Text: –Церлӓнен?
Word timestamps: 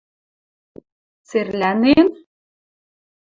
–Церлӓнен? 1.27 2.07